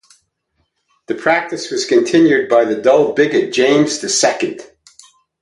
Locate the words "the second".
3.99-4.61